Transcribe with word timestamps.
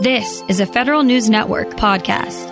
This 0.00 0.44
is 0.46 0.60
a 0.60 0.66
Federal 0.66 1.02
News 1.02 1.28
Network 1.28 1.70
podcast. 1.70 2.46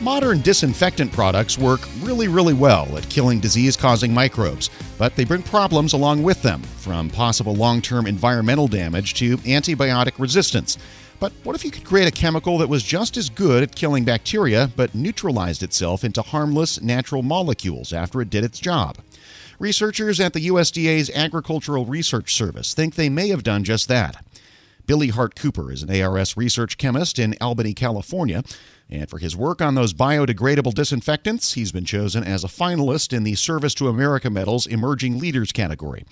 Modern 0.00 0.40
disinfectant 0.40 1.12
products 1.12 1.58
work 1.58 1.80
really, 2.00 2.26
really 2.26 2.54
well 2.54 2.96
at 2.96 3.06
killing 3.10 3.38
disease 3.38 3.76
causing 3.76 4.14
microbes, 4.14 4.70
but 4.96 5.14
they 5.14 5.26
bring 5.26 5.42
problems 5.42 5.92
along 5.92 6.22
with 6.22 6.40
them, 6.40 6.62
from 6.62 7.10
possible 7.10 7.54
long 7.54 7.82
term 7.82 8.06
environmental 8.06 8.66
damage 8.66 9.12
to 9.14 9.36
antibiotic 9.38 10.18
resistance. 10.18 10.78
But 11.20 11.32
what 11.44 11.54
if 11.54 11.62
you 11.66 11.70
could 11.70 11.84
create 11.84 12.08
a 12.08 12.12
chemical 12.12 12.56
that 12.58 12.68
was 12.70 12.82
just 12.82 13.18
as 13.18 13.28
good 13.28 13.62
at 13.62 13.76
killing 13.76 14.06
bacteria, 14.06 14.70
but 14.74 14.94
neutralized 14.94 15.62
itself 15.62 16.02
into 16.02 16.22
harmless 16.22 16.80
natural 16.80 17.22
molecules 17.22 17.92
after 17.92 18.22
it 18.22 18.30
did 18.30 18.42
its 18.42 18.58
job? 18.58 18.96
Researchers 19.58 20.18
at 20.18 20.32
the 20.32 20.46
USDA's 20.46 21.10
Agricultural 21.10 21.84
Research 21.84 22.32
Service 22.32 22.72
think 22.72 22.94
they 22.94 23.08
may 23.08 23.28
have 23.28 23.42
done 23.42 23.64
just 23.64 23.88
that. 23.88 24.24
Billy 24.88 25.08
Hart 25.08 25.36
Cooper 25.36 25.70
is 25.70 25.82
an 25.82 26.02
ARS 26.02 26.34
research 26.34 26.78
chemist 26.78 27.18
in 27.18 27.36
Albany, 27.42 27.74
California. 27.74 28.42
And 28.88 29.08
for 29.10 29.18
his 29.18 29.36
work 29.36 29.60
on 29.60 29.74
those 29.74 29.92
biodegradable 29.92 30.72
disinfectants, 30.72 31.52
he's 31.52 31.70
been 31.70 31.84
chosen 31.84 32.24
as 32.24 32.42
a 32.42 32.48
finalist 32.48 33.12
in 33.12 33.22
the 33.22 33.34
Service 33.34 33.74
to 33.74 33.88
America 33.88 34.30
Medal's 34.30 34.66
Emerging 34.66 35.18
Leaders 35.18 35.52
category. 35.52 36.06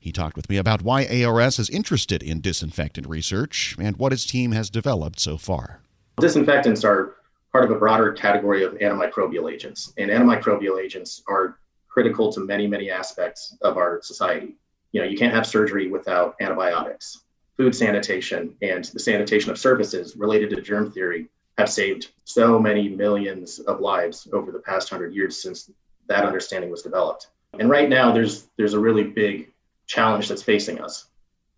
He 0.00 0.12
talked 0.12 0.34
with 0.34 0.48
me 0.48 0.56
about 0.56 0.80
why 0.80 1.06
ARS 1.06 1.58
is 1.58 1.68
interested 1.68 2.22
in 2.22 2.40
disinfectant 2.40 3.06
research 3.06 3.76
and 3.78 3.98
what 3.98 4.12
his 4.12 4.24
team 4.24 4.52
has 4.52 4.70
developed 4.70 5.20
so 5.20 5.36
far. 5.36 5.80
Disinfectants 6.18 6.84
are 6.84 7.16
part 7.52 7.64
of 7.64 7.70
a 7.70 7.78
broader 7.78 8.12
category 8.12 8.64
of 8.64 8.72
antimicrobial 8.78 9.52
agents, 9.52 9.92
and 9.98 10.10
antimicrobial 10.10 10.82
agents 10.82 11.22
are 11.28 11.58
critical 11.86 12.32
to 12.32 12.40
many, 12.40 12.66
many 12.66 12.90
aspects 12.90 13.54
of 13.60 13.76
our 13.76 14.00
society. 14.00 14.54
You 14.92 15.02
know, 15.02 15.06
you 15.06 15.18
can't 15.18 15.34
have 15.34 15.46
surgery 15.46 15.90
without 15.90 16.34
antibiotics. 16.40 17.18
Food 17.56 17.74
sanitation 17.74 18.54
and 18.62 18.84
the 18.84 18.98
sanitation 18.98 19.50
of 19.50 19.58
surfaces 19.58 20.16
related 20.16 20.50
to 20.50 20.60
germ 20.60 20.90
theory 20.90 21.28
have 21.58 21.68
saved 21.68 22.12
so 22.24 22.58
many 22.58 22.88
millions 22.88 23.58
of 23.60 23.80
lives 23.80 24.26
over 24.32 24.50
the 24.50 24.58
past 24.58 24.88
hundred 24.88 25.14
years 25.14 25.40
since 25.40 25.70
that 26.08 26.24
understanding 26.24 26.70
was 26.70 26.82
developed. 26.82 27.28
And 27.58 27.68
right 27.68 27.88
now, 27.88 28.12
there's 28.12 28.48
there's 28.56 28.74
a 28.74 28.80
really 28.80 29.04
big 29.04 29.52
challenge 29.86 30.28
that's 30.28 30.42
facing 30.42 30.80
us, 30.80 31.08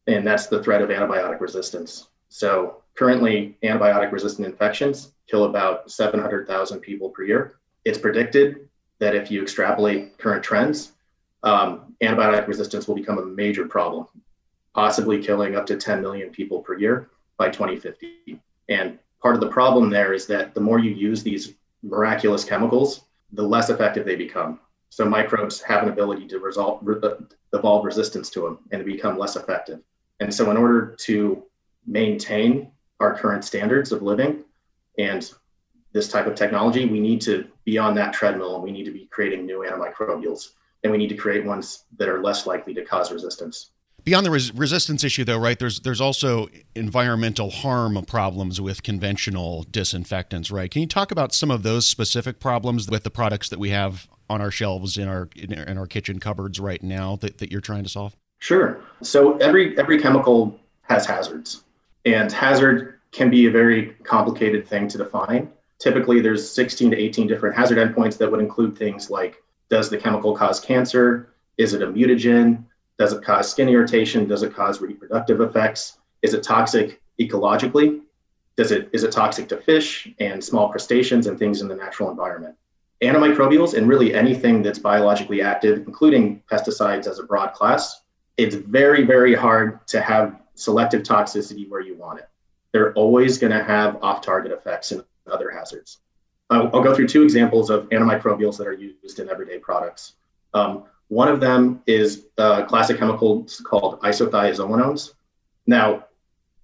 and 0.06 0.26
that's 0.26 0.48
the 0.48 0.62
threat 0.62 0.82
of 0.82 0.90
antibiotic 0.90 1.40
resistance. 1.40 2.08
So 2.28 2.82
currently, 2.94 3.56
antibiotic 3.62 4.10
resistant 4.10 4.48
infections 4.48 5.12
kill 5.30 5.44
about 5.44 5.90
700,000 5.90 6.80
people 6.80 7.10
per 7.10 7.22
year. 7.22 7.56
It's 7.84 7.98
predicted 7.98 8.68
that 8.98 9.14
if 9.14 9.30
you 9.30 9.42
extrapolate 9.42 10.18
current 10.18 10.42
trends, 10.42 10.92
um, 11.44 11.94
antibiotic 12.02 12.48
resistance 12.48 12.88
will 12.88 12.96
become 12.96 13.18
a 13.18 13.24
major 13.24 13.66
problem, 13.66 14.06
possibly 14.74 15.22
killing 15.22 15.56
up 15.56 15.66
to 15.66 15.76
10 15.76 16.02
million 16.02 16.30
people 16.30 16.60
per 16.60 16.76
year 16.76 17.08
by 17.36 17.48
2050. 17.48 18.40
And 18.68 18.98
part 19.22 19.34
of 19.34 19.40
the 19.40 19.48
problem 19.48 19.88
there 19.88 20.12
is 20.12 20.26
that 20.26 20.54
the 20.54 20.60
more 20.60 20.78
you 20.78 20.90
use 20.90 21.22
these 21.22 21.54
miraculous 21.82 22.44
chemicals, 22.44 23.04
the 23.32 23.42
less 23.42 23.70
effective 23.70 24.04
they 24.04 24.16
become. 24.16 24.60
So 24.90 25.04
microbes 25.04 25.60
have 25.62 25.82
an 25.82 25.88
ability 25.88 26.28
to 26.28 26.38
result, 26.38 26.80
re- 26.82 27.00
uh, 27.02 27.14
evolve 27.52 27.84
resistance 27.84 28.30
to 28.30 28.42
them 28.42 28.58
and 28.70 28.84
become 28.84 29.18
less 29.18 29.36
effective. 29.36 29.80
And 30.20 30.32
so, 30.32 30.50
in 30.52 30.56
order 30.56 30.94
to 31.00 31.42
maintain 31.86 32.70
our 33.00 33.14
current 33.14 33.44
standards 33.44 33.90
of 33.90 34.02
living 34.02 34.44
and 34.98 35.28
this 35.92 36.08
type 36.08 36.26
of 36.26 36.36
technology, 36.36 36.86
we 36.86 37.00
need 37.00 37.20
to 37.22 37.46
be 37.64 37.78
on 37.78 37.94
that 37.96 38.12
treadmill 38.12 38.54
and 38.54 38.62
we 38.62 38.70
need 38.70 38.84
to 38.84 38.92
be 38.92 39.06
creating 39.06 39.46
new 39.46 39.64
antimicrobials 39.68 40.50
and 40.82 40.92
we 40.92 40.98
need 40.98 41.08
to 41.08 41.16
create 41.16 41.44
ones 41.44 41.84
that 41.96 42.08
are 42.08 42.22
less 42.22 42.46
likely 42.46 42.74
to 42.74 42.84
cause 42.84 43.10
resistance. 43.10 43.70
Beyond 44.04 44.26
the 44.26 44.30
res- 44.30 44.54
resistance 44.54 45.02
issue, 45.02 45.24
though, 45.24 45.38
right? 45.38 45.58
There's 45.58 45.80
there's 45.80 46.00
also 46.00 46.48
environmental 46.74 47.50
harm 47.50 48.02
problems 48.04 48.60
with 48.60 48.82
conventional 48.82 49.64
disinfectants, 49.70 50.50
right? 50.50 50.70
Can 50.70 50.82
you 50.82 50.88
talk 50.88 51.10
about 51.10 51.34
some 51.34 51.50
of 51.50 51.62
those 51.62 51.86
specific 51.86 52.38
problems 52.38 52.90
with 52.90 53.02
the 53.02 53.10
products 53.10 53.48
that 53.48 53.58
we 53.58 53.70
have 53.70 54.06
on 54.28 54.42
our 54.42 54.50
shelves 54.50 54.98
in 54.98 55.08
our 55.08 55.30
in, 55.34 55.78
our 55.78 55.86
kitchen 55.86 56.20
cupboards 56.20 56.60
right 56.60 56.82
now 56.82 57.16
that, 57.16 57.38
that 57.38 57.50
you're 57.50 57.62
trying 57.62 57.82
to 57.82 57.88
solve? 57.88 58.14
Sure. 58.40 58.78
So 59.00 59.38
every 59.38 59.78
every 59.78 59.98
chemical 59.98 60.58
has 60.82 61.06
hazards, 61.06 61.64
and 62.04 62.30
hazard 62.30 63.00
can 63.10 63.30
be 63.30 63.46
a 63.46 63.50
very 63.50 63.92
complicated 64.02 64.68
thing 64.68 64.86
to 64.88 64.98
define. 64.98 65.50
Typically, 65.78 66.20
there's 66.20 66.48
16 66.50 66.90
to 66.90 66.96
18 66.96 67.26
different 67.26 67.56
hazard 67.56 67.78
endpoints 67.78 68.18
that 68.18 68.30
would 68.30 68.40
include 68.40 68.76
things 68.76 69.08
like 69.08 69.42
does 69.70 69.88
the 69.88 69.96
chemical 69.96 70.36
cause 70.36 70.60
cancer? 70.60 71.30
Is 71.56 71.72
it 71.72 71.80
a 71.80 71.86
mutagen? 71.86 72.64
Does 72.98 73.12
it 73.12 73.24
cause 73.24 73.50
skin 73.50 73.68
irritation? 73.68 74.28
Does 74.28 74.42
it 74.42 74.54
cause 74.54 74.80
reproductive 74.80 75.40
effects? 75.40 75.98
Is 76.22 76.34
it 76.34 76.42
toxic 76.42 77.00
ecologically? 77.20 78.00
Does 78.56 78.70
it 78.70 78.88
is 78.92 79.02
it 79.02 79.10
toxic 79.12 79.48
to 79.48 79.56
fish 79.56 80.08
and 80.20 80.42
small 80.42 80.68
crustaceans 80.68 81.26
and 81.26 81.38
things 81.38 81.60
in 81.60 81.68
the 81.68 81.74
natural 81.74 82.10
environment? 82.10 82.54
Antimicrobials 83.02 83.74
and 83.76 83.88
really 83.88 84.14
anything 84.14 84.62
that's 84.62 84.78
biologically 84.78 85.42
active, 85.42 85.78
including 85.86 86.42
pesticides 86.50 87.06
as 87.06 87.18
a 87.18 87.24
broad 87.24 87.52
class, 87.52 88.02
it's 88.36 88.54
very, 88.54 89.04
very 89.04 89.34
hard 89.34 89.84
to 89.88 90.00
have 90.00 90.40
selective 90.54 91.02
toxicity 91.02 91.68
where 91.68 91.80
you 91.80 91.96
want 91.96 92.20
it. 92.20 92.28
They're 92.72 92.92
always 92.94 93.38
going 93.38 93.52
to 93.52 93.62
have 93.62 94.02
off-target 94.02 94.52
effects 94.52 94.92
and 94.92 95.04
other 95.30 95.50
hazards. 95.50 95.98
I'll, 96.50 96.70
I'll 96.74 96.82
go 96.82 96.94
through 96.94 97.08
two 97.08 97.22
examples 97.22 97.70
of 97.70 97.88
antimicrobials 97.90 98.56
that 98.58 98.66
are 98.66 98.72
used 98.72 99.18
in 99.18 99.28
everyday 99.28 99.58
products. 99.58 100.14
Um, 100.54 100.84
one 101.08 101.28
of 101.28 101.40
them 101.40 101.82
is 101.86 102.26
a 102.38 102.64
classic 102.64 102.98
chemical 102.98 103.46
called 103.64 104.00
isothiazolinones. 104.00 105.12
Now, 105.66 106.04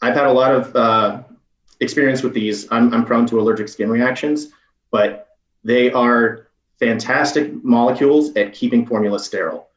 I've 0.03 0.15
had 0.15 0.27
a 0.27 0.33
lot 0.33 0.53
of 0.55 0.77
uh, 0.77 1.23
experience 1.81 2.23
with 2.23 2.35
these. 2.35 2.71
I'm, 2.71 2.93
I'm 2.93 3.05
prone 3.05 3.27
to 3.27 3.41
allergic 3.41 3.69
skin 3.69 3.91
reactions, 3.91 4.49
but 4.91 5.37
they 5.63 5.93
are 5.93 6.49
fantastic 6.79 7.53
molecules 7.63 8.35
at 8.37 8.53
keeping 8.55 8.87
formula 8.87 9.19
sterile. 9.19 9.69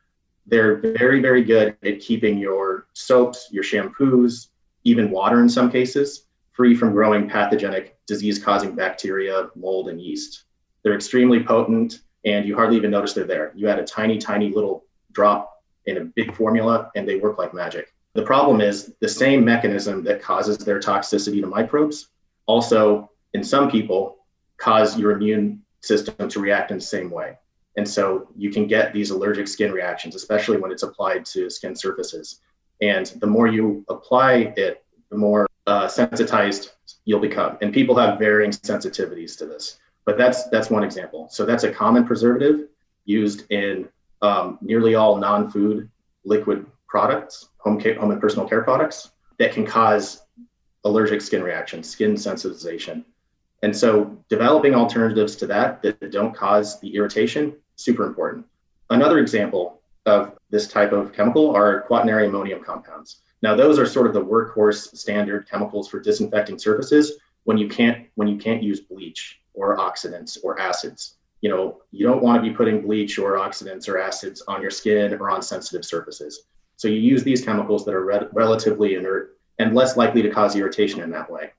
They're 0.45 0.77
very, 0.77 1.21
very 1.21 1.43
good 1.43 1.77
at 1.83 1.99
keeping 1.99 2.37
your 2.37 2.87
soaps, 2.93 3.49
your 3.51 3.63
shampoos, 3.63 4.47
even 4.83 5.11
water 5.11 5.41
in 5.41 5.49
some 5.49 5.71
cases, 5.71 6.25
free 6.51 6.75
from 6.75 6.91
growing 6.91 7.29
pathogenic 7.29 7.97
disease 8.05 8.43
causing 8.43 8.75
bacteria, 8.75 9.49
mold, 9.55 9.89
and 9.89 10.01
yeast. 10.01 10.43
They're 10.83 10.95
extremely 10.95 11.43
potent 11.43 12.01
and 12.25 12.45
you 12.45 12.55
hardly 12.55 12.77
even 12.77 12.91
notice 12.91 13.13
they're 13.13 13.25
there. 13.25 13.51
You 13.55 13.67
add 13.69 13.79
a 13.79 13.83
tiny, 13.83 14.17
tiny 14.17 14.49
little 14.49 14.85
drop 15.11 15.63
in 15.85 15.97
a 15.97 16.05
big 16.05 16.35
formula 16.35 16.91
and 16.95 17.07
they 17.07 17.17
work 17.17 17.37
like 17.37 17.53
magic. 17.53 17.93
The 18.13 18.23
problem 18.23 18.61
is 18.61 18.93
the 18.99 19.09
same 19.09 19.43
mechanism 19.43 20.03
that 20.03 20.21
causes 20.21 20.57
their 20.59 20.79
toxicity 20.79 21.41
to 21.41 21.47
microbes 21.47 22.09
also, 22.45 23.09
in 23.33 23.43
some 23.43 23.69
people, 23.69 24.17
cause 24.57 24.97
your 24.97 25.11
immune 25.11 25.61
system 25.81 26.29
to 26.29 26.39
react 26.39 26.71
in 26.71 26.77
the 26.77 26.83
same 26.83 27.09
way. 27.09 27.37
And 27.77 27.87
so 27.87 28.29
you 28.35 28.51
can 28.51 28.67
get 28.67 28.93
these 28.93 29.09
allergic 29.09 29.47
skin 29.47 29.71
reactions, 29.71 30.15
especially 30.15 30.57
when 30.57 30.71
it's 30.71 30.83
applied 30.83 31.25
to 31.27 31.49
skin 31.49 31.75
surfaces. 31.75 32.41
And 32.81 33.07
the 33.19 33.27
more 33.27 33.47
you 33.47 33.83
apply 33.89 34.53
it, 34.57 34.83
the 35.09 35.17
more 35.17 35.47
uh, 35.65 35.87
sensitized 35.87 36.71
you'll 37.05 37.19
become. 37.19 37.57
And 37.61 37.73
people 37.73 37.95
have 37.95 38.19
varying 38.19 38.51
sensitivities 38.51 39.37
to 39.39 39.45
this. 39.45 39.79
But 40.05 40.17
that's 40.17 40.49
that's 40.49 40.69
one 40.69 40.83
example. 40.83 41.27
So 41.29 41.45
that's 41.45 41.63
a 41.63 41.71
common 41.71 42.05
preservative 42.05 42.67
used 43.05 43.49
in 43.51 43.87
um, 44.21 44.57
nearly 44.61 44.95
all 44.95 45.17
non-food 45.17 45.89
liquid 46.25 46.65
products, 46.87 47.49
home 47.57 47.79
care, 47.79 47.95
home 47.99 48.11
and 48.11 48.21
personal 48.21 48.47
care 48.47 48.63
products 48.63 49.11
that 49.39 49.51
can 49.51 49.65
cause 49.65 50.21
allergic 50.83 51.21
skin 51.21 51.43
reactions, 51.43 51.89
skin 51.89 52.13
sensitization. 52.13 53.03
And 53.63 53.75
so 53.75 54.17
developing 54.29 54.75
alternatives 54.75 55.35
to 55.37 55.47
that 55.47 55.81
that 55.83 56.11
don't 56.11 56.35
cause 56.35 56.79
the 56.81 56.95
irritation, 56.95 57.55
super 57.75 58.05
important. 58.05 58.45
Another 58.89 59.19
example 59.19 59.81
of 60.05 60.37
this 60.49 60.67
type 60.67 60.91
of 60.91 61.13
chemical 61.13 61.55
are 61.55 61.81
quaternary 61.81 62.27
ammonium 62.27 62.61
compounds. 62.61 63.21
Now 63.41 63.55
those 63.55 63.79
are 63.79 63.85
sort 63.85 64.07
of 64.07 64.13
the 64.13 64.23
workhorse 64.23 64.95
standard 64.95 65.49
chemicals 65.49 65.87
for 65.87 65.99
disinfecting 65.99 66.59
surfaces 66.59 67.13
when 67.45 67.57
you 67.57 67.67
can't 67.67 68.07
when 68.15 68.27
you 68.27 68.37
can't 68.37 68.61
use 68.61 68.81
bleach 68.81 69.39
or 69.53 69.77
oxidants 69.77 70.37
or 70.43 70.59
acids. 70.59 71.15
You 71.41 71.49
know, 71.49 71.81
you 71.91 72.05
don't 72.07 72.23
want 72.23 72.41
to 72.41 72.49
be 72.49 72.55
putting 72.55 72.81
bleach 72.81 73.19
or 73.19 73.37
oxidants 73.37 73.89
or 73.89 73.99
acids 73.99 74.41
on 74.47 74.61
your 74.61 74.71
skin 74.71 75.13
or 75.13 75.29
on 75.29 75.41
sensitive 75.41 75.85
surfaces. 75.85 76.45
So 76.77 76.87
you 76.87 76.99
use 76.99 77.23
these 77.23 77.43
chemicals 77.43 77.85
that 77.85 77.93
are 77.93 78.05
re- 78.05 78.27
relatively 78.31 78.95
inert 78.95 79.37
and 79.59 79.75
less 79.75 79.97
likely 79.97 80.21
to 80.21 80.29
cause 80.29 80.55
irritation 80.55 81.01
in 81.01 81.11
that 81.11 81.29
way. 81.29 81.51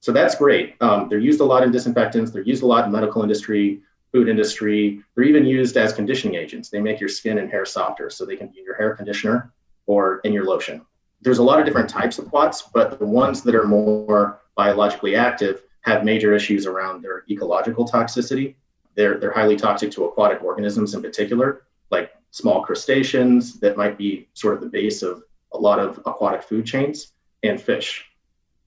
So 0.00 0.12
that's 0.12 0.34
great. 0.34 0.76
Um, 0.80 1.08
they're 1.08 1.18
used 1.18 1.40
a 1.40 1.44
lot 1.44 1.62
in 1.62 1.70
disinfectants. 1.70 2.30
They're 2.30 2.42
used 2.42 2.62
a 2.62 2.66
lot 2.66 2.86
in 2.86 2.92
medical 2.92 3.22
industry, 3.22 3.80
food 4.12 4.28
industry. 4.28 5.00
They're 5.14 5.24
even 5.24 5.46
used 5.46 5.76
as 5.76 5.92
conditioning 5.92 6.34
agents. 6.34 6.68
They 6.68 6.80
make 6.80 7.00
your 7.00 7.08
skin 7.08 7.38
and 7.38 7.50
hair 7.50 7.64
softer, 7.64 8.10
so 8.10 8.24
they 8.24 8.36
can 8.36 8.48
be 8.48 8.58
in 8.58 8.64
your 8.64 8.76
hair 8.76 8.94
conditioner 8.94 9.52
or 9.86 10.20
in 10.24 10.32
your 10.32 10.44
lotion. 10.44 10.82
There's 11.22 11.38
a 11.38 11.42
lot 11.42 11.58
of 11.58 11.64
different 11.64 11.88
types 11.88 12.18
of 12.18 12.28
quats, 12.28 12.68
but 12.74 12.98
the 12.98 13.06
ones 13.06 13.42
that 13.42 13.54
are 13.54 13.66
more 13.66 14.40
biologically 14.56 15.16
active 15.16 15.62
have 15.84 16.04
major 16.04 16.34
issues 16.34 16.66
around 16.66 17.02
their 17.02 17.24
ecological 17.30 17.86
toxicity. 17.86 18.54
They're, 18.96 19.18
they're 19.18 19.32
highly 19.32 19.56
toxic 19.56 19.90
to 19.92 20.04
aquatic 20.04 20.42
organisms 20.42 20.94
in 20.94 21.02
particular, 21.02 21.64
like 21.90 22.12
small 22.30 22.62
crustaceans 22.62 23.60
that 23.60 23.76
might 23.76 23.96
be 23.98 24.28
sort 24.34 24.54
of 24.54 24.60
the 24.60 24.68
base 24.68 25.02
of 25.02 25.22
a 25.52 25.58
lot 25.58 25.78
of 25.78 25.98
aquatic 26.06 26.42
food 26.42 26.64
chains 26.66 27.12
and 27.42 27.60
fish. 27.60 28.06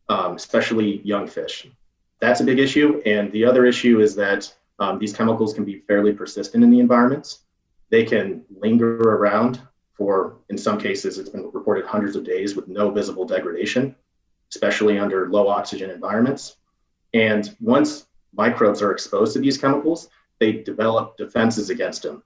um, 0.09 0.35
especially 0.35 1.01
young 1.03 1.27
fish. 1.27 1.67
That's 2.19 2.39
a 2.41 2.43
big 2.43 2.59
issue. 2.59 3.01
And 3.05 3.31
the 3.31 3.45
other 3.45 3.65
issue 3.65 3.99
is 3.99 4.15
that 4.15 4.53
um, 4.79 4.99
these 4.99 5.13
chemicals 5.13 5.53
can 5.53 5.65
be 5.65 5.79
fairly 5.87 6.13
persistent 6.13 6.63
in 6.63 6.69
the 6.69 6.79
environments. 6.79 7.39
They 7.89 8.03
can 8.03 8.43
linger 8.59 8.97
around 8.97 9.61
for, 9.93 10.37
in 10.49 10.57
some 10.57 10.79
cases, 10.79 11.17
it's 11.17 11.29
been 11.29 11.49
reported 11.51 11.85
hundreds 11.85 12.15
of 12.15 12.23
days 12.23 12.55
with 12.55 12.67
no 12.67 12.91
visible 12.91 13.25
degradation, 13.25 13.95
especially 14.51 14.99
under 14.99 15.29
low 15.29 15.47
oxygen 15.47 15.89
environments. 15.89 16.56
And 17.13 17.56
once 17.59 18.07
microbes 18.33 18.81
are 18.81 18.92
exposed 18.92 19.33
to 19.33 19.39
these 19.39 19.57
chemicals, 19.57 20.09
they 20.39 20.51
develop 20.51 21.18
defenses 21.18 21.69
against 21.69 22.04
them. 22.04 22.24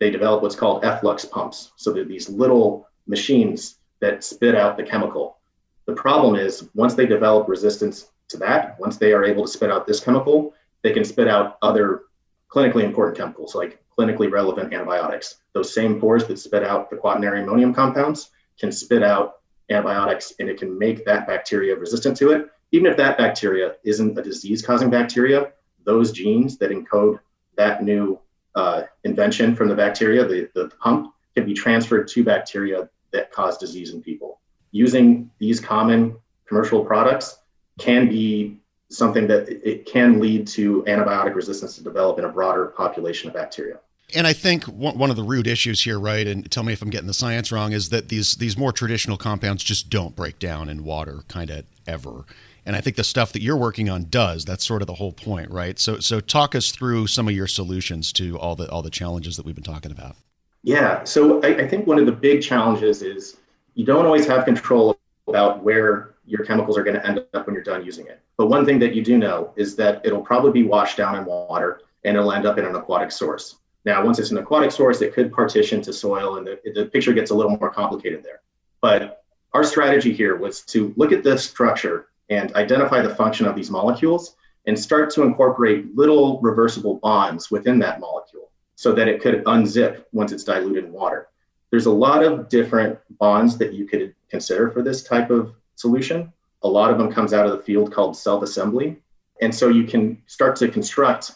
They 0.00 0.10
develop 0.10 0.42
what's 0.42 0.56
called 0.56 0.84
efflux 0.84 1.24
pumps. 1.24 1.72
So 1.76 1.92
they're 1.92 2.04
these 2.04 2.28
little 2.28 2.88
machines 3.06 3.78
that 4.00 4.24
spit 4.24 4.54
out 4.54 4.76
the 4.76 4.82
chemical. 4.82 5.38
The 5.86 5.94
problem 5.94 6.34
is 6.34 6.68
once 6.74 6.94
they 6.94 7.06
develop 7.06 7.48
resistance 7.48 8.10
to 8.28 8.36
that, 8.38 8.78
once 8.80 8.96
they 8.96 9.12
are 9.12 9.24
able 9.24 9.44
to 9.44 9.50
spit 9.50 9.70
out 9.70 9.86
this 9.86 10.00
chemical, 10.00 10.54
they 10.82 10.92
can 10.92 11.04
spit 11.04 11.28
out 11.28 11.58
other 11.62 12.02
clinically 12.50 12.84
important 12.84 13.16
chemicals 13.16 13.54
like 13.54 13.82
clinically 13.96 14.30
relevant 14.30 14.72
antibiotics. 14.72 15.36
Those 15.52 15.74
same 15.74 16.00
pores 16.00 16.26
that 16.26 16.38
spit 16.38 16.64
out 16.64 16.90
the 16.90 16.96
quaternary 16.96 17.42
ammonium 17.42 17.74
compounds 17.74 18.30
can 18.58 18.72
spit 18.72 19.02
out 19.02 19.36
antibiotics 19.70 20.34
and 20.38 20.48
it 20.48 20.58
can 20.58 20.78
make 20.78 21.04
that 21.04 21.26
bacteria 21.26 21.74
resistant 21.76 22.16
to 22.18 22.30
it. 22.32 22.50
Even 22.74 22.90
if 22.90 22.96
that 22.96 23.16
bacteria 23.16 23.76
isn't 23.84 24.18
a 24.18 24.22
disease 24.22 24.60
causing 24.60 24.90
bacteria, 24.90 25.52
those 25.84 26.10
genes 26.10 26.58
that 26.58 26.72
encode 26.72 27.20
that 27.54 27.84
new 27.84 28.18
uh, 28.56 28.82
invention 29.04 29.54
from 29.54 29.68
the 29.68 29.76
bacteria, 29.76 30.26
the, 30.26 30.50
the 30.56 30.68
pump, 30.80 31.14
can 31.36 31.46
be 31.46 31.54
transferred 31.54 32.08
to 32.08 32.24
bacteria 32.24 32.88
that 33.12 33.30
cause 33.30 33.58
disease 33.58 33.94
in 33.94 34.02
people. 34.02 34.40
Using 34.72 35.30
these 35.38 35.60
common 35.60 36.16
commercial 36.46 36.84
products 36.84 37.38
can 37.78 38.08
be 38.08 38.58
something 38.88 39.28
that 39.28 39.48
it 39.48 39.86
can 39.86 40.18
lead 40.18 40.44
to 40.48 40.82
antibiotic 40.88 41.36
resistance 41.36 41.76
to 41.76 41.84
develop 41.84 42.18
in 42.18 42.24
a 42.24 42.28
broader 42.28 42.66
population 42.66 43.28
of 43.28 43.34
bacteria. 43.34 43.78
And 44.16 44.26
I 44.26 44.32
think 44.32 44.64
one 44.64 45.10
of 45.10 45.16
the 45.16 45.22
root 45.22 45.46
issues 45.46 45.80
here, 45.80 46.00
right, 46.00 46.26
and 46.26 46.50
tell 46.50 46.64
me 46.64 46.72
if 46.72 46.82
I'm 46.82 46.90
getting 46.90 47.06
the 47.06 47.14
science 47.14 47.52
wrong, 47.52 47.70
is 47.70 47.90
that 47.90 48.08
these 48.08 48.34
these 48.34 48.58
more 48.58 48.72
traditional 48.72 49.16
compounds 49.16 49.62
just 49.62 49.90
don't 49.90 50.16
break 50.16 50.40
down 50.40 50.68
in 50.68 50.82
water, 50.82 51.20
kind 51.28 51.50
of 51.50 51.64
ever. 51.86 52.24
And 52.66 52.74
I 52.74 52.80
think 52.80 52.96
the 52.96 53.04
stuff 53.04 53.32
that 53.32 53.42
you're 53.42 53.56
working 53.56 53.90
on 53.90 54.06
does. 54.08 54.44
That's 54.44 54.64
sort 54.64 54.82
of 54.82 54.86
the 54.86 54.94
whole 54.94 55.12
point, 55.12 55.50
right? 55.50 55.78
So 55.78 56.00
so 56.00 56.20
talk 56.20 56.54
us 56.54 56.70
through 56.70 57.06
some 57.08 57.28
of 57.28 57.34
your 57.34 57.46
solutions 57.46 58.12
to 58.14 58.38
all 58.38 58.56
the 58.56 58.70
all 58.70 58.82
the 58.82 58.90
challenges 58.90 59.36
that 59.36 59.44
we've 59.44 59.54
been 59.54 59.64
talking 59.64 59.92
about. 59.92 60.16
Yeah. 60.62 61.04
So 61.04 61.42
I, 61.42 61.64
I 61.64 61.68
think 61.68 61.86
one 61.86 61.98
of 61.98 62.06
the 62.06 62.12
big 62.12 62.42
challenges 62.42 63.02
is 63.02 63.36
you 63.74 63.84
don't 63.84 64.06
always 64.06 64.26
have 64.26 64.44
control 64.44 64.98
about 65.28 65.62
where 65.62 66.14
your 66.26 66.44
chemicals 66.44 66.78
are 66.78 66.82
going 66.82 66.96
to 66.96 67.06
end 67.06 67.24
up 67.34 67.46
when 67.46 67.54
you're 67.54 67.62
done 67.62 67.84
using 67.84 68.06
it. 68.06 68.20
But 68.36 68.46
one 68.46 68.64
thing 68.64 68.78
that 68.78 68.94
you 68.94 69.04
do 69.04 69.18
know 69.18 69.52
is 69.56 69.76
that 69.76 70.00
it'll 70.04 70.22
probably 70.22 70.52
be 70.52 70.62
washed 70.66 70.96
down 70.96 71.16
in 71.16 71.24
water 71.24 71.82
and 72.04 72.16
it'll 72.16 72.32
end 72.32 72.46
up 72.46 72.58
in 72.58 72.64
an 72.64 72.74
aquatic 72.74 73.10
source. 73.10 73.56
Now, 73.84 74.02
once 74.04 74.18
it's 74.18 74.30
an 74.30 74.38
aquatic 74.38 74.72
source, 74.72 75.02
it 75.02 75.12
could 75.12 75.32
partition 75.32 75.82
to 75.82 75.92
soil 75.92 76.36
and 76.36 76.46
the, 76.46 76.58
the 76.74 76.86
picture 76.86 77.12
gets 77.12 77.30
a 77.30 77.34
little 77.34 77.56
more 77.58 77.70
complicated 77.70 78.24
there. 78.24 78.40
But 78.80 79.24
our 79.52 79.64
strategy 79.64 80.12
here 80.12 80.36
was 80.36 80.62
to 80.62 80.94
look 80.96 81.12
at 81.12 81.22
the 81.22 81.38
structure 81.38 82.08
and 82.30 82.54
identify 82.54 83.02
the 83.02 83.14
function 83.14 83.46
of 83.46 83.54
these 83.54 83.70
molecules 83.70 84.36
and 84.66 84.78
start 84.78 85.10
to 85.10 85.22
incorporate 85.22 85.94
little 85.94 86.40
reversible 86.40 86.96
bonds 86.96 87.50
within 87.50 87.78
that 87.78 88.00
molecule 88.00 88.50
so 88.76 88.92
that 88.92 89.08
it 89.08 89.20
could 89.20 89.44
unzip 89.44 90.04
once 90.12 90.32
it's 90.32 90.44
diluted 90.44 90.84
in 90.84 90.92
water. 90.92 91.28
There's 91.70 91.86
a 91.86 91.92
lot 91.92 92.22
of 92.22 92.48
different 92.48 92.98
bonds 93.18 93.58
that 93.58 93.72
you 93.72 93.86
could 93.86 94.14
consider 94.30 94.70
for 94.70 94.82
this 94.82 95.02
type 95.02 95.30
of 95.30 95.54
solution. 95.74 96.32
A 96.62 96.68
lot 96.68 96.90
of 96.90 96.98
them 96.98 97.12
comes 97.12 97.34
out 97.34 97.46
of 97.46 97.52
the 97.52 97.62
field 97.62 97.92
called 97.92 98.16
self-assembly. 98.16 98.96
And 99.40 99.54
so 99.54 99.68
you 99.68 99.84
can 99.84 100.22
start 100.26 100.56
to 100.56 100.68
construct 100.68 101.32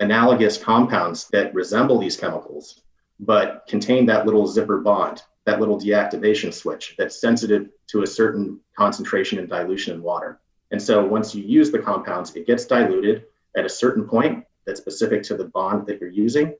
analogous 0.00 0.58
compounds 0.58 1.28
that 1.28 1.54
resemble 1.54 1.98
these 1.98 2.16
chemicals, 2.16 2.82
but 3.20 3.64
contain 3.68 4.04
that 4.06 4.26
little 4.26 4.46
zipper 4.46 4.78
bond, 4.78 5.22
that 5.44 5.60
little 5.60 5.80
deactivation 5.80 6.52
switch 6.52 6.94
that's 6.98 7.20
sensitive 7.20 7.68
to 7.88 8.02
a 8.02 8.06
certain 8.06 8.60
concentration 8.76 9.38
and 9.38 9.48
dilution 9.48 9.94
in 9.94 10.02
water. 10.02 10.40
And 10.70 10.82
so 10.82 11.04
once 11.04 11.34
you 11.34 11.42
use 11.44 11.70
the 11.70 11.78
compounds, 11.78 12.34
it 12.34 12.46
gets 12.46 12.64
diluted 12.64 13.24
at 13.56 13.64
a 13.64 13.68
certain 13.68 14.06
point 14.06 14.44
that's 14.66 14.80
specific 14.80 15.22
to 15.24 15.36
the 15.36 15.44
bond 15.44 15.86
that 15.86 16.00
you're 16.00 16.10
using. 16.10 16.56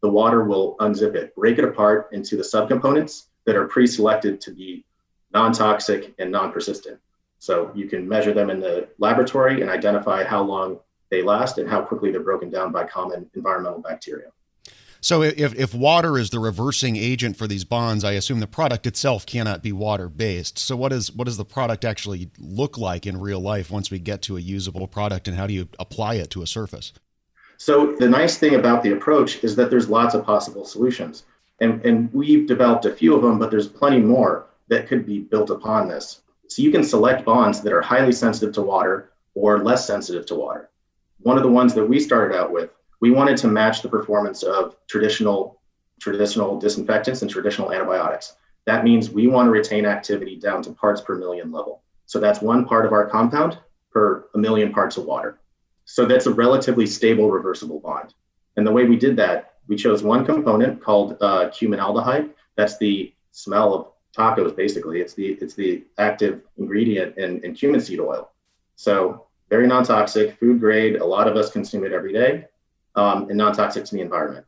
The 0.00 0.08
water 0.08 0.44
will 0.44 0.76
unzip 0.78 1.14
it, 1.14 1.34
break 1.34 1.58
it 1.58 1.64
apart 1.64 2.08
into 2.12 2.36
the 2.36 2.42
subcomponents 2.42 3.26
that 3.44 3.56
are 3.56 3.66
pre 3.66 3.86
selected 3.86 4.40
to 4.42 4.52
be 4.52 4.84
non-toxic 5.32 6.14
and 6.18 6.30
non-persistent. 6.30 6.98
So 7.38 7.70
you 7.74 7.88
can 7.88 8.08
measure 8.08 8.32
them 8.32 8.50
in 8.50 8.60
the 8.60 8.88
laboratory 8.98 9.60
and 9.60 9.70
identify 9.70 10.24
how 10.24 10.42
long 10.42 10.80
they 11.10 11.22
last 11.22 11.58
and 11.58 11.68
how 11.68 11.82
quickly 11.82 12.10
they're 12.10 12.22
broken 12.22 12.50
down 12.50 12.72
by 12.72 12.84
common 12.84 13.28
environmental 13.34 13.80
bacteria. 13.80 14.28
So 15.02 15.22
if, 15.22 15.54
if 15.54 15.74
water 15.74 16.18
is 16.18 16.30
the 16.30 16.38
reversing 16.38 16.96
agent 16.96 17.36
for 17.36 17.46
these 17.46 17.64
bonds, 17.64 18.04
I 18.04 18.12
assume 18.12 18.40
the 18.40 18.46
product 18.46 18.86
itself 18.86 19.24
cannot 19.24 19.62
be 19.62 19.72
water 19.72 20.08
based. 20.08 20.58
So 20.58 20.76
what 20.76 20.92
is 20.92 21.10
what 21.12 21.24
does 21.24 21.38
the 21.38 21.44
product 21.44 21.84
actually 21.84 22.30
look 22.38 22.76
like 22.76 23.06
in 23.06 23.18
real 23.18 23.40
life 23.40 23.70
once 23.70 23.90
we 23.90 23.98
get 23.98 24.20
to 24.22 24.36
a 24.36 24.40
usable 24.40 24.86
product 24.86 25.26
and 25.26 25.36
how 25.36 25.46
do 25.46 25.54
you 25.54 25.68
apply 25.78 26.14
it 26.14 26.30
to 26.30 26.42
a 26.42 26.46
surface? 26.46 26.92
So 27.56 27.94
the 27.96 28.08
nice 28.08 28.38
thing 28.38 28.54
about 28.54 28.82
the 28.82 28.92
approach 28.92 29.42
is 29.42 29.56
that 29.56 29.70
there's 29.70 29.88
lots 29.88 30.14
of 30.14 30.24
possible 30.24 30.64
solutions. 30.64 31.24
And, 31.60 31.84
and 31.84 32.12
we've 32.12 32.46
developed 32.46 32.86
a 32.86 32.94
few 32.94 33.14
of 33.14 33.22
them, 33.22 33.38
but 33.38 33.50
there's 33.50 33.68
plenty 33.68 34.00
more 34.00 34.46
that 34.68 34.86
could 34.86 35.04
be 35.04 35.18
built 35.18 35.50
upon 35.50 35.88
this. 35.88 36.22
So 36.48 36.62
you 36.62 36.70
can 36.70 36.82
select 36.82 37.24
bonds 37.24 37.60
that 37.60 37.72
are 37.72 37.82
highly 37.82 38.12
sensitive 38.12 38.54
to 38.54 38.62
water 38.62 39.12
or 39.34 39.62
less 39.62 39.86
sensitive 39.86 40.26
to 40.26 40.34
water. 40.34 40.70
One 41.20 41.36
of 41.36 41.42
the 41.42 41.50
ones 41.50 41.74
that 41.74 41.84
we 41.84 42.00
started 42.00 42.34
out 42.34 42.50
with, 42.50 42.70
we 43.00 43.10
wanted 43.10 43.36
to 43.38 43.48
match 43.48 43.82
the 43.82 43.88
performance 43.88 44.42
of 44.42 44.76
traditional 44.86 45.60
traditional 46.00 46.58
disinfectants 46.58 47.20
and 47.20 47.30
traditional 47.30 47.72
antibiotics. 47.72 48.34
That 48.64 48.84
means 48.84 49.10
we 49.10 49.26
want 49.26 49.46
to 49.46 49.50
retain 49.50 49.84
activity 49.84 50.36
down 50.36 50.62
to 50.62 50.72
parts 50.72 51.02
per 51.02 51.14
million 51.16 51.52
level. 51.52 51.82
So 52.06 52.18
that's 52.18 52.40
one 52.40 52.64
part 52.64 52.86
of 52.86 52.92
our 52.92 53.06
compound 53.06 53.58
per 53.92 54.26
a 54.34 54.38
million 54.38 54.72
parts 54.72 54.96
of 54.96 55.04
water. 55.04 55.38
So 55.84 56.06
that's 56.06 56.26
a 56.26 56.32
relatively 56.32 56.86
stable 56.86 57.30
reversible 57.30 57.80
bond. 57.80 58.14
And 58.56 58.66
the 58.66 58.72
way 58.72 58.84
we 58.84 58.96
did 58.96 59.16
that, 59.16 59.54
we 59.68 59.76
chose 59.76 60.02
one 60.02 60.24
component 60.24 60.82
called 60.82 61.18
uh, 61.20 61.50
cuminaldehyde. 61.50 62.30
That's 62.56 62.78
the 62.78 63.12
smell 63.32 63.74
of 63.74 63.86
tacos 64.16 64.54
basically 64.56 65.00
it's 65.00 65.14
the 65.14 65.32
it's 65.40 65.54
the 65.54 65.84
active 65.98 66.42
ingredient 66.58 67.16
in, 67.16 67.42
in 67.44 67.54
cumin 67.54 67.80
seed 67.80 68.00
oil 68.00 68.30
so 68.76 69.26
very 69.48 69.66
non-toxic 69.66 70.38
food 70.38 70.58
grade 70.58 70.96
a 70.96 71.04
lot 71.04 71.28
of 71.28 71.36
us 71.36 71.50
consume 71.50 71.84
it 71.84 71.92
every 71.92 72.12
day 72.12 72.44
um, 72.96 73.28
and 73.28 73.36
non-toxic 73.36 73.84
to 73.84 73.94
the 73.94 74.00
environment 74.00 74.44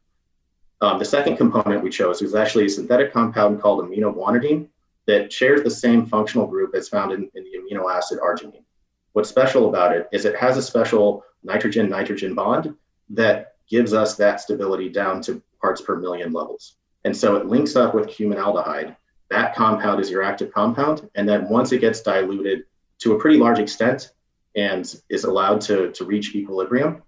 um, 0.80 0.98
the 0.98 1.04
second 1.04 1.36
component 1.36 1.82
we 1.82 1.90
chose 1.90 2.20
was 2.20 2.34
actually 2.34 2.66
a 2.66 2.70
synthetic 2.70 3.12
compound 3.12 3.60
called 3.60 3.84
aminoguanidine 3.84 4.68
that 5.06 5.32
shares 5.32 5.62
the 5.62 5.70
same 5.70 6.06
functional 6.06 6.46
group 6.46 6.74
as 6.74 6.88
found 6.88 7.12
in, 7.12 7.30
in 7.34 7.44
the 7.44 7.58
amino 7.58 7.92
acid 7.92 8.18
arginine 8.20 8.64
what's 9.12 9.28
special 9.28 9.68
about 9.68 9.94
it 9.94 10.08
is 10.12 10.24
it 10.24 10.36
has 10.36 10.56
a 10.56 10.62
special 10.62 11.24
nitrogen 11.42 11.88
nitrogen 11.88 12.34
bond 12.34 12.74
that 13.10 13.54
gives 13.68 13.94
us 13.94 14.16
that 14.16 14.40
stability 14.40 14.88
down 14.88 15.20
to 15.20 15.42
parts 15.60 15.80
per 15.80 15.96
million 15.96 16.32
levels 16.32 16.76
and 17.04 17.16
so 17.16 17.36
it 17.36 17.46
links 17.46 17.76
up 17.76 17.94
with 17.94 18.08
cuminaldehyde. 18.08 18.96
that 19.30 19.54
compound 19.54 20.00
is 20.00 20.10
your 20.10 20.22
active 20.22 20.52
compound. 20.52 21.08
And 21.14 21.28
then 21.28 21.48
once 21.48 21.72
it 21.72 21.80
gets 21.80 22.02
diluted 22.02 22.64
to 22.98 23.14
a 23.14 23.18
pretty 23.18 23.38
large 23.38 23.58
extent 23.58 24.12
and 24.54 24.94
is 25.08 25.24
allowed 25.24 25.60
to, 25.62 25.90
to 25.92 26.04
reach 26.04 26.34
equilibrium, 26.34 27.02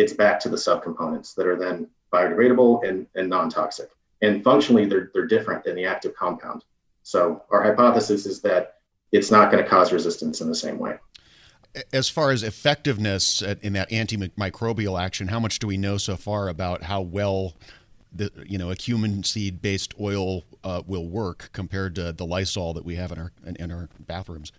it's 0.00 0.14
back 0.14 0.40
to 0.40 0.48
the 0.48 0.56
subcomponents 0.56 1.34
that 1.34 1.46
are 1.46 1.56
then 1.56 1.86
biodegradable 2.12 2.88
and, 2.88 3.06
and 3.14 3.28
non-toxic. 3.28 3.90
And 4.22 4.42
functionally, 4.42 4.86
they're, 4.86 5.10
they're 5.12 5.26
different 5.26 5.64
than 5.64 5.76
the 5.76 5.84
active 5.84 6.14
compound. 6.14 6.64
So 7.02 7.42
our 7.50 7.62
hypothesis 7.62 8.26
is 8.26 8.40
that 8.42 8.76
it's 9.12 9.30
not 9.30 9.50
going 9.50 9.62
to 9.62 9.68
cause 9.68 9.92
resistance 9.92 10.40
in 10.40 10.48
the 10.48 10.54
same 10.54 10.78
way. 10.78 10.96
As 11.92 12.08
far 12.08 12.30
as 12.30 12.42
effectiveness 12.42 13.42
in 13.42 13.74
that 13.74 13.90
antimicrobial 13.90 15.00
action, 15.00 15.28
how 15.28 15.38
much 15.38 15.58
do 15.58 15.66
we 15.66 15.76
know 15.76 15.98
so 15.98 16.16
far 16.16 16.48
about 16.48 16.82
how 16.82 17.00
well 17.00 17.54
the, 18.12 18.32
you 18.44 18.58
know 18.58 18.70
a 18.70 18.76
cumin 18.76 19.22
seed 19.22 19.62
based 19.62 19.94
oil 20.00 20.42
uh, 20.64 20.82
will 20.84 21.08
work 21.08 21.50
compared 21.52 21.94
to 21.94 22.12
the 22.12 22.26
Lysol 22.26 22.74
that 22.74 22.84
we 22.84 22.96
have 22.96 23.12
in 23.12 23.18
our 23.18 23.32
in 23.44 23.70
our 23.70 23.88
bathrooms? 24.00 24.50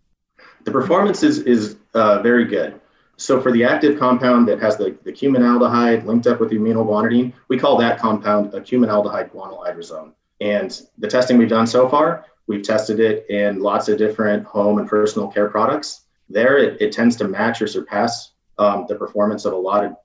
The 0.63 0.71
performance 0.71 1.21
is 1.21 1.39
is 1.39 1.75
uh, 1.93 2.21
very 2.21 2.45
good. 2.45 2.81
So 3.22 3.40
for 3.40 3.51
the 3.51 3.63
active 3.63 4.00
compound 4.00 4.48
that 4.48 4.60
has 4.60 4.78
the, 4.78 4.98
the 5.04 5.12
cuminaldehyde 5.12 6.06
linked 6.06 6.28
up 6.28 6.40
with 6.40 6.50
the 6.50 6.58
aminoguanidine, 6.58 7.34
we 7.48 7.60
call 7.60 7.78
that 7.78 8.00
compound 8.00 8.54
a 8.54 8.62
cuminaldehyde 8.62 9.32
guanyl 9.32 9.66
hydrazone. 9.66 10.13
And 10.40 10.82
the 10.98 11.08
testing 11.08 11.38
we've 11.38 11.50
done 11.50 11.68
so 11.68 11.88
far, 11.88 12.25
we've 12.48 12.63
tested 12.63 13.00
it 13.00 13.30
in 13.30 13.60
lots 13.60 13.90
of 13.90 13.98
different 13.98 14.46
home 14.46 14.80
and 14.80 14.90
personal 14.90 15.28
care 15.28 15.50
products. 15.50 16.01
There, 16.30 16.58
it, 16.58 16.82
it 16.82 16.92
tends 16.92 17.16
to 17.18 17.28
match 17.28 17.62
or 17.62 17.68
surpass 17.68 18.32
um, 18.58 18.86
the 18.88 18.96
performance 18.96 19.46
of 19.46 19.54
a 19.54 19.58
lot 19.58 19.86
of 19.86 19.96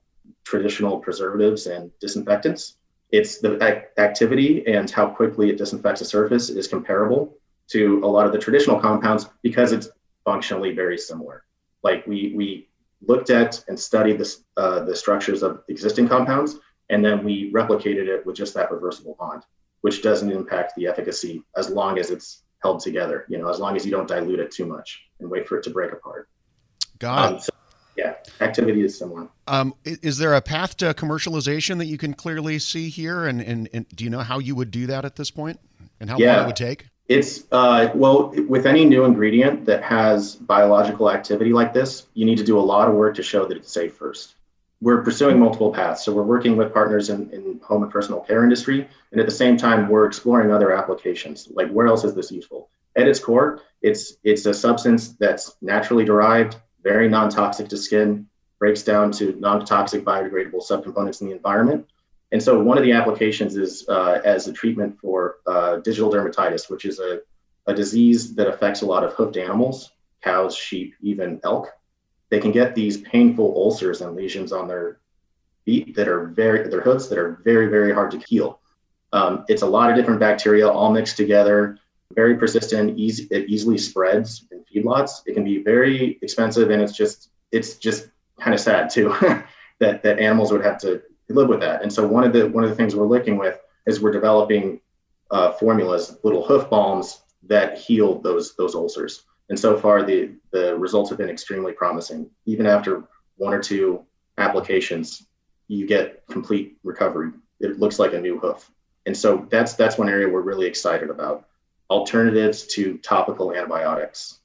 traditional 0.44 0.98
preservatives 0.98 1.66
and 1.66 1.90
disinfectants 2.00 2.76
it's 3.12 3.38
the 3.38 3.84
activity 3.98 4.66
and 4.66 4.90
how 4.90 5.08
quickly 5.08 5.50
it 5.50 5.58
disinfects 5.58 6.00
a 6.00 6.04
surface 6.04 6.48
is 6.48 6.66
comparable 6.66 7.36
to 7.68 8.00
a 8.04 8.06
lot 8.06 8.26
of 8.26 8.32
the 8.32 8.38
traditional 8.38 8.80
compounds 8.80 9.28
because 9.42 9.72
it's 9.72 9.88
functionally 10.24 10.72
very 10.72 10.98
similar. 10.98 11.44
Like 11.82 12.06
we 12.06 12.32
we 12.34 12.68
looked 13.08 13.30
at 13.30 13.64
and 13.68 13.78
studied 13.78 14.18
this, 14.18 14.44
uh, 14.56 14.80
the 14.84 14.94
structures 14.94 15.42
of 15.42 15.62
existing 15.68 16.08
compounds, 16.08 16.56
and 16.90 17.04
then 17.04 17.24
we 17.24 17.52
replicated 17.52 18.06
it 18.08 18.24
with 18.26 18.36
just 18.36 18.54
that 18.54 18.70
reversible 18.70 19.16
bond, 19.18 19.42
which 19.80 20.02
doesn't 20.02 20.30
impact 20.30 20.74
the 20.76 20.86
efficacy 20.86 21.42
as 21.56 21.70
long 21.70 21.98
as 21.98 22.10
it's 22.10 22.42
held 22.62 22.80
together. 22.80 23.24
You 23.28 23.38
know, 23.38 23.48
as 23.48 23.58
long 23.58 23.76
as 23.76 23.84
you 23.84 23.90
don't 23.90 24.08
dilute 24.08 24.40
it 24.40 24.50
too 24.50 24.66
much 24.66 25.02
and 25.20 25.30
wait 25.30 25.48
for 25.48 25.58
it 25.58 25.64
to 25.64 25.70
break 25.70 25.92
apart. 25.92 26.28
Got 26.98 27.32
um. 27.32 27.40
So, 27.40 27.52
yeah, 27.96 28.14
activity 28.40 28.84
is 28.84 28.98
similar. 28.98 29.28
Um, 29.46 29.74
is 29.84 30.18
there 30.18 30.34
a 30.34 30.42
path 30.42 30.76
to 30.78 30.92
commercialization 30.92 31.78
that 31.78 31.86
you 31.86 31.96
can 31.96 32.12
clearly 32.12 32.58
see 32.58 32.90
here? 32.90 33.24
And, 33.24 33.40
and, 33.40 33.68
and 33.72 33.88
do 33.88 34.04
you 34.04 34.10
know 34.10 34.20
how 34.20 34.38
you 34.38 34.54
would 34.54 34.70
do 34.70 34.86
that 34.88 35.06
at 35.06 35.16
this 35.16 35.30
point 35.30 35.58
and 35.98 36.10
how 36.10 36.18
yeah. 36.18 36.36
long 36.36 36.44
it 36.44 36.46
would 36.48 36.56
take? 36.56 36.88
It's 37.08 37.44
uh, 37.52 37.90
well, 37.94 38.32
with 38.48 38.66
any 38.66 38.84
new 38.84 39.04
ingredient 39.04 39.64
that 39.66 39.82
has 39.82 40.34
biological 40.34 41.10
activity 41.10 41.52
like 41.52 41.72
this, 41.72 42.06
you 42.14 42.26
need 42.26 42.38
to 42.38 42.44
do 42.44 42.58
a 42.58 42.60
lot 42.60 42.88
of 42.88 42.94
work 42.94 43.14
to 43.16 43.22
show 43.22 43.46
that 43.46 43.56
it's 43.56 43.72
safe 43.72 43.94
first. 43.94 44.34
We're 44.80 45.02
pursuing 45.02 45.38
multiple 45.38 45.72
paths. 45.72 46.04
So 46.04 46.12
we're 46.12 46.24
working 46.24 46.56
with 46.56 46.74
partners 46.74 47.08
in, 47.08 47.30
in 47.30 47.60
home 47.62 47.82
and 47.82 47.92
personal 47.92 48.20
care 48.20 48.42
industry. 48.42 48.88
And 49.12 49.20
at 49.20 49.26
the 49.26 49.32
same 49.32 49.56
time, 49.56 49.88
we're 49.88 50.04
exploring 50.04 50.52
other 50.52 50.72
applications. 50.72 51.48
Like 51.52 51.70
where 51.70 51.86
else 51.86 52.04
is 52.04 52.14
this 52.14 52.30
useful? 52.30 52.68
At 52.96 53.06
its 53.06 53.20
core, 53.20 53.60
it's 53.82 54.14
it's 54.24 54.46
a 54.46 54.54
substance 54.54 55.10
that's 55.12 55.56
naturally 55.62 56.04
derived, 56.04 56.56
very 56.82 57.08
non-toxic 57.08 57.68
to 57.68 57.76
skin, 57.76 58.26
breaks 58.58 58.82
down 58.82 59.12
to 59.12 59.36
non-toxic 59.38 60.04
biodegradable 60.04 60.66
subcomponents 60.68 61.20
in 61.20 61.28
the 61.28 61.34
environment 61.34 61.86
and 62.32 62.42
so 62.42 62.60
one 62.60 62.76
of 62.76 62.84
the 62.84 62.92
applications 62.92 63.56
is 63.56 63.88
uh, 63.88 64.20
as 64.24 64.48
a 64.48 64.52
treatment 64.52 64.98
for 65.00 65.36
uh, 65.46 65.76
digital 65.76 66.10
dermatitis, 66.10 66.68
which 66.68 66.84
is 66.84 66.98
a, 66.98 67.20
a 67.66 67.74
disease 67.74 68.34
that 68.34 68.48
affects 68.48 68.82
a 68.82 68.86
lot 68.86 69.04
of 69.04 69.12
hoofed 69.12 69.36
animals, 69.36 69.92
cows, 70.22 70.56
sheep, 70.56 70.94
even 71.00 71.40
elk. 71.44 71.68
They 72.30 72.40
can 72.40 72.50
get 72.50 72.74
these 72.74 72.98
painful 73.02 73.54
ulcers 73.56 74.00
and 74.00 74.16
lesions 74.16 74.52
on 74.52 74.66
their 74.66 74.98
feet 75.64 75.94
that 75.94 76.08
are 76.08 76.26
very, 76.26 76.68
their 76.68 76.80
hooves 76.80 77.08
that 77.08 77.18
are 77.18 77.40
very, 77.44 77.68
very 77.68 77.94
hard 77.94 78.10
to 78.10 78.22
heal. 78.26 78.60
Um, 79.12 79.44
it's 79.48 79.62
a 79.62 79.66
lot 79.66 79.90
of 79.90 79.96
different 79.96 80.18
bacteria 80.18 80.68
all 80.68 80.92
mixed 80.92 81.16
together, 81.16 81.78
very 82.12 82.36
persistent, 82.36 82.98
easy, 82.98 83.28
it 83.30 83.48
easily 83.48 83.78
spreads 83.78 84.46
in 84.50 84.64
feedlots. 84.64 85.22
It 85.26 85.34
can 85.34 85.44
be 85.44 85.62
very 85.62 86.18
expensive 86.22 86.70
and 86.70 86.82
it's 86.82 86.96
just, 86.96 87.30
it's 87.52 87.76
just 87.76 88.08
kind 88.40 88.52
of 88.52 88.60
sad 88.60 88.90
too 88.90 89.14
that, 89.78 90.02
that 90.02 90.18
animals 90.18 90.50
would 90.50 90.64
have 90.64 90.78
to 90.78 91.02
live 91.34 91.48
with 91.48 91.60
that. 91.60 91.82
And 91.82 91.92
so 91.92 92.06
one 92.06 92.24
of 92.24 92.32
the 92.32 92.48
one 92.48 92.64
of 92.64 92.70
the 92.70 92.76
things 92.76 92.94
we're 92.94 93.06
looking 93.06 93.36
with 93.36 93.60
is 93.86 94.00
we're 94.00 94.12
developing 94.12 94.80
uh, 95.30 95.52
formulas, 95.52 96.18
little 96.22 96.44
hoof 96.44 96.70
balms 96.70 97.22
that 97.44 97.78
heal 97.78 98.20
those 98.20 98.54
those 98.56 98.74
ulcers. 98.74 99.24
And 99.48 99.58
so 99.58 99.76
far, 99.76 100.02
the 100.02 100.32
the 100.50 100.76
results 100.76 101.10
have 101.10 101.18
been 101.18 101.30
extremely 101.30 101.72
promising. 101.72 102.30
Even 102.46 102.66
after 102.66 103.04
one 103.36 103.52
or 103.52 103.60
two 103.60 104.04
applications, 104.38 105.26
you 105.68 105.86
get 105.86 106.26
complete 106.28 106.78
recovery. 106.82 107.30
It 107.60 107.78
looks 107.78 107.98
like 107.98 108.12
a 108.12 108.20
new 108.20 108.38
hoof. 108.38 108.70
And 109.06 109.16
so 109.16 109.46
that's 109.50 109.74
that's 109.74 109.98
one 109.98 110.08
area 110.08 110.28
we're 110.28 110.40
really 110.40 110.66
excited 110.66 111.10
about. 111.10 111.46
Alternatives 111.88 112.66
to 112.68 112.98
topical 112.98 113.54
antibiotics, 113.54 114.40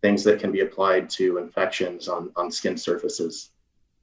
things 0.00 0.24
that 0.24 0.40
can 0.40 0.50
be 0.50 0.60
applied 0.60 1.08
to 1.10 1.38
infections 1.38 2.08
on, 2.08 2.32
on 2.34 2.50
skin 2.50 2.76
surfaces 2.76 3.50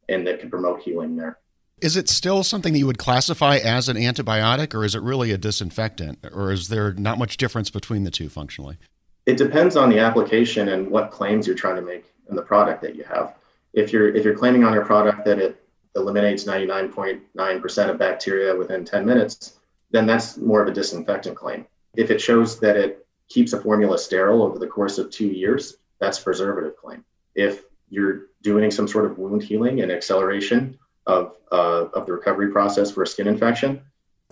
and 0.08 0.26
that 0.26 0.40
can 0.40 0.50
promote 0.50 0.82
healing 0.82 1.16
there. 1.18 1.40
Is 1.82 1.96
it 1.96 2.10
still 2.10 2.44
something 2.44 2.74
that 2.74 2.80
you 2.80 2.88
would 2.88 2.98
classify 2.98 3.58
as 3.58 3.90
an 3.90 3.98
antibiotic, 3.98 4.74
or 4.74 4.84
is 4.84 4.96
it 4.96 5.02
really 5.02 5.32
a 5.32 5.38
disinfectant, 5.38 6.20
or 6.34 6.52
is 6.52 6.68
there 6.68 6.94
not 6.94 7.18
much 7.18 7.38
difference 7.38 7.70
between 7.70 8.04
the 8.04 8.12
two 8.12 8.30
functionally? 8.30 8.78
It 9.26 9.38
depends 9.38 9.76
on 9.76 9.90
the 9.90 10.00
application 10.00 10.70
and 10.70 10.90
what 10.90 11.12
claims 11.12 11.46
you're 11.46 11.56
trying 11.56 11.76
to 11.76 11.82
make 11.82 12.06
in 12.30 12.36
the 12.36 12.42
product 12.42 12.82
that 12.82 12.96
you 12.96 13.04
have. 13.04 13.36
If 13.74 13.94
you're 13.94 14.14
if 14.16 14.26
you're 14.26 14.38
claiming 14.38 14.64
on 14.64 14.74
your 14.74 14.86
product 14.86 15.26
that 15.26 15.40
it 15.40 15.64
eliminates 15.96 16.46
99.9% 16.46 17.90
of 17.90 17.98
bacteria 17.98 18.56
within 18.56 18.86
10 18.86 19.06
minutes, 19.06 19.60
then 19.92 20.06
that's 20.06 20.38
more 20.38 20.62
of 20.62 20.68
a 20.68 20.74
disinfectant 20.74 21.36
claim. 21.36 21.66
If 21.96 22.12
it 22.12 22.22
shows 22.22 22.60
that 22.60 22.76
it 22.76 23.06
keeps 23.28 23.54
a 23.54 23.62
formula 23.62 23.98
sterile 23.98 24.44
over 24.44 24.60
the 24.60 24.68
course 24.68 24.98
of 24.98 25.12
two 25.12 25.28
years, 25.28 25.78
that's 26.00 26.20
preservative 26.20 26.78
claim. 26.78 27.04
If 27.36 27.66
you're 27.90 28.28
doing 28.42 28.72
some 28.72 28.88
sort 28.88 29.06
of 29.06 29.18
wound 29.18 29.44
healing 29.44 29.82
and 29.82 29.92
acceleration 29.92 30.78
of, 31.10 31.36
uh, 31.52 31.86
of 31.98 32.06
the 32.06 32.14
recovery 32.14 32.50
process 32.52 32.92
for 32.92 33.02
a 33.04 33.08
skin 33.08 33.28
infection, 33.28 33.82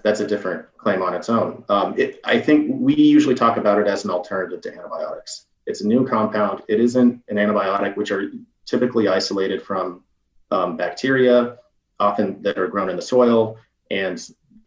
that's 0.03 0.19
a 0.19 0.27
different 0.27 0.65
claim 0.77 1.01
on 1.01 1.13
its 1.13 1.27
own. 1.27 1.63
Um, 1.69 1.87
it, 1.97 2.19
I 2.23 2.39
think 2.39 2.57
we 2.87 2.93
usually 2.93 3.35
talk 3.35 3.57
about 3.57 3.79
it 3.79 3.87
as 3.87 4.05
an 4.05 4.11
alternative 4.11 4.61
to 4.61 4.69
antibiotics. 4.77 5.47
It's 5.65 5.81
a 5.81 5.87
new 5.87 6.07
compound. 6.07 6.61
It 6.67 6.79
isn't 6.79 7.23
an 7.29 7.37
antibiotic, 7.37 7.97
which 7.97 8.11
are 8.11 8.29
typically 8.65 9.07
isolated 9.07 9.61
from 9.61 10.03
um, 10.51 10.77
bacteria, 10.77 11.57
often 11.99 12.41
that 12.43 12.57
are 12.59 12.67
grown 12.67 12.89
in 12.89 12.95
the 12.95 13.01
soil, 13.01 13.57
and 13.89 14.17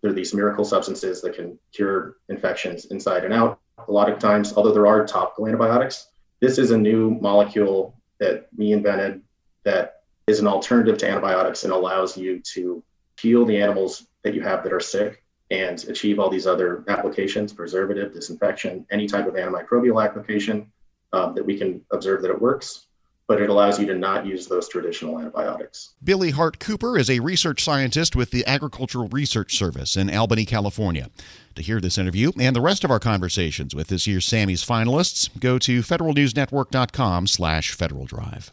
they're 0.02 0.12
these 0.12 0.34
miracle 0.34 0.64
substances 0.64 1.22
that 1.22 1.34
can 1.34 1.58
cure 1.72 2.16
infections 2.28 2.86
inside 2.86 3.24
and 3.24 3.32
out. 3.32 3.60
A 3.88 3.92
lot 3.92 4.10
of 4.10 4.18
times, 4.18 4.52
although 4.56 4.72
there 4.72 4.86
are 4.86 5.06
topical 5.06 5.46
antibiotics, 5.46 6.08
this 6.40 6.58
is 6.58 6.70
a 6.72 6.76
new 6.76 7.10
molecule 7.20 7.94
that 8.18 8.48
we 8.56 8.72
invented 8.72 9.22
that 9.64 9.99
is 10.30 10.40
an 10.40 10.46
alternative 10.46 10.96
to 10.98 11.08
antibiotics 11.08 11.64
and 11.64 11.72
allows 11.72 12.16
you 12.16 12.40
to 12.40 12.82
heal 13.20 13.44
the 13.44 13.60
animals 13.60 14.06
that 14.22 14.34
you 14.34 14.40
have 14.40 14.62
that 14.62 14.72
are 14.72 14.80
sick 14.80 15.22
and 15.50 15.84
achieve 15.88 16.18
all 16.18 16.30
these 16.30 16.46
other 16.46 16.84
applications 16.88 17.52
preservative 17.52 18.14
disinfection 18.14 18.86
any 18.90 19.06
type 19.06 19.26
of 19.26 19.34
antimicrobial 19.34 20.02
application 20.02 20.70
um, 21.12 21.34
that 21.34 21.44
we 21.44 21.58
can 21.58 21.84
observe 21.90 22.22
that 22.22 22.30
it 22.30 22.40
works 22.40 22.86
but 23.30 23.40
it 23.40 23.48
allows 23.48 23.78
you 23.78 23.86
to 23.86 23.94
not 23.94 24.26
use 24.26 24.48
those 24.48 24.68
traditional 24.68 25.16
antibiotics. 25.16 25.94
Billy 26.02 26.32
Hart 26.32 26.58
Cooper 26.58 26.98
is 26.98 27.08
a 27.08 27.20
research 27.20 27.62
scientist 27.62 28.16
with 28.16 28.32
the 28.32 28.44
Agricultural 28.44 29.06
Research 29.06 29.56
Service 29.56 29.96
in 29.96 30.12
Albany, 30.12 30.44
California. 30.44 31.10
To 31.54 31.62
hear 31.62 31.80
this 31.80 31.96
interview 31.96 32.32
and 32.40 32.56
the 32.56 32.60
rest 32.60 32.82
of 32.82 32.90
our 32.90 32.98
conversations 32.98 33.72
with 33.72 33.86
this 33.86 34.04
year's 34.08 34.26
Sammy's 34.26 34.64
finalists, 34.64 35.30
go 35.38 35.60
to 35.60 35.78
federalnewsnetwork.com 35.78 37.28
slash 37.28 37.70
Federal 37.70 38.04
Drive. 38.04 38.52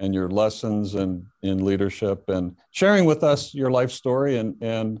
and 0.00 0.14
your 0.14 0.28
lessons 0.28 0.94
and 0.94 1.26
in 1.42 1.64
leadership 1.64 2.28
and 2.28 2.56
sharing 2.72 3.04
with 3.04 3.22
us 3.22 3.54
your 3.54 3.70
life 3.70 3.92
story. 3.92 4.38
And, 4.38 4.56
and 4.60 5.00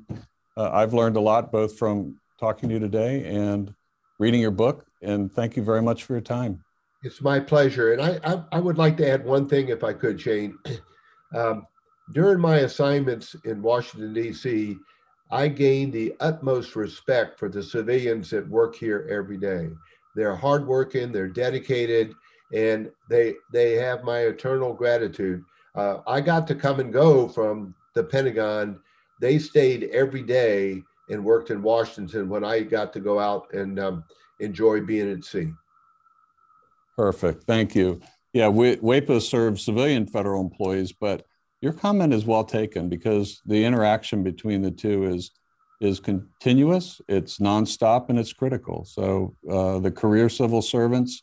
uh, 0.56 0.70
I've 0.70 0.94
learned 0.94 1.16
a 1.16 1.20
lot 1.20 1.50
both 1.50 1.78
from 1.78 2.20
talking 2.38 2.68
to 2.68 2.74
you 2.74 2.78
today 2.78 3.24
and 3.24 3.74
reading 4.18 4.40
your 4.40 4.50
book. 4.50 4.86
And 5.02 5.32
thank 5.32 5.56
you 5.56 5.62
very 5.62 5.82
much 5.82 6.04
for 6.04 6.12
your 6.12 6.20
time. 6.20 6.62
It's 7.02 7.22
my 7.22 7.40
pleasure. 7.40 7.94
And 7.94 8.02
I, 8.02 8.20
I, 8.22 8.44
I 8.52 8.60
would 8.60 8.76
like 8.76 8.98
to 8.98 9.08
add 9.08 9.24
one 9.24 9.48
thing, 9.48 9.70
if 9.70 9.82
I 9.82 9.94
could, 9.94 10.20
Shane. 10.20 10.56
Um, 11.32 11.64
during 12.12 12.40
my 12.40 12.56
assignments 12.56 13.36
in 13.44 13.62
Washington, 13.62 14.12
D.C., 14.12 14.76
I 15.30 15.46
gained 15.46 15.92
the 15.92 16.12
utmost 16.18 16.74
respect 16.74 17.38
for 17.38 17.48
the 17.48 17.62
civilians 17.62 18.30
that 18.30 18.48
work 18.48 18.74
here 18.74 19.06
every 19.08 19.36
day. 19.36 19.70
They're 20.16 20.34
hardworking, 20.34 21.12
they're 21.12 21.28
dedicated, 21.28 22.14
and 22.54 22.90
they 23.08 23.34
they 23.52 23.74
have 23.74 24.04
my 24.04 24.20
eternal 24.20 24.72
gratitude. 24.72 25.42
Uh, 25.74 25.98
I 26.06 26.20
got 26.20 26.46
to 26.48 26.54
come 26.54 26.80
and 26.80 26.92
go 26.92 27.28
from 27.28 27.74
the 27.94 28.04
Pentagon. 28.04 28.80
They 29.20 29.38
stayed 29.38 29.84
every 29.92 30.22
day 30.22 30.82
and 31.08 31.24
worked 31.24 31.50
in 31.50 31.62
Washington 31.62 32.28
when 32.28 32.44
I 32.44 32.60
got 32.60 32.92
to 32.94 33.00
go 33.00 33.18
out 33.18 33.52
and 33.52 33.78
um, 33.78 34.04
enjoy 34.40 34.80
being 34.80 35.10
at 35.10 35.24
sea. 35.24 35.52
Perfect. 36.96 37.44
Thank 37.44 37.74
you. 37.74 38.00
Yeah, 38.32 38.46
WEPA 38.46 39.20
serves 39.22 39.64
civilian 39.64 40.06
federal 40.06 40.40
employees, 40.40 40.92
but 40.92 41.24
your 41.60 41.72
comment 41.72 42.14
is 42.14 42.24
well 42.24 42.44
taken 42.44 42.88
because 42.88 43.42
the 43.44 43.64
interaction 43.64 44.22
between 44.22 44.62
the 44.62 44.70
two 44.70 45.04
is 45.04 45.30
is 45.80 45.98
continuous, 45.98 47.00
it's 47.08 47.38
nonstop, 47.38 48.10
and 48.10 48.18
it's 48.18 48.34
critical. 48.34 48.84
So 48.84 49.34
uh, 49.50 49.78
the 49.78 49.90
career 49.90 50.28
civil 50.28 50.60
servants, 50.60 51.22